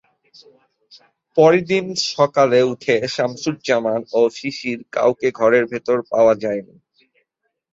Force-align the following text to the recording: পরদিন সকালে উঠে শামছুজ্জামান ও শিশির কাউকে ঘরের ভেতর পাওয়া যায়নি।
পরদিন 1.37 1.85
সকালে 2.11 2.59
উঠে 2.71 2.95
শামছুজ্জামান 3.13 4.01
ও 4.11 4.21
শিশির 4.37 4.79
কাউকে 4.95 5.27
ঘরের 5.39 5.63
ভেতর 5.71 5.97
পাওয়া 6.11 6.33
যায়নি। 6.43 6.75